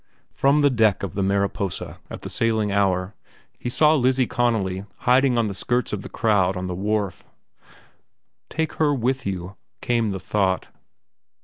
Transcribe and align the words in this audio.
From 0.31 0.61
the 0.61 0.71
deck 0.71 1.03
of 1.03 1.13
the 1.13 1.21
Mariposa, 1.21 1.99
at 2.09 2.23
the 2.23 2.29
sailing 2.31 2.71
hour, 2.71 3.13
he 3.59 3.69
saw 3.69 3.93
Lizzie 3.93 4.25
Connolly 4.25 4.83
hiding 5.01 5.37
in 5.37 5.47
the 5.47 5.53
skirts 5.53 5.93
of 5.93 6.01
the 6.01 6.09
crowd 6.09 6.57
on 6.57 6.65
the 6.65 6.73
wharf. 6.73 7.23
Take 8.49 8.73
her 8.81 8.95
with 8.95 9.27
you, 9.27 9.57
came 9.79 10.09
the 10.09 10.19
thought. 10.19 10.69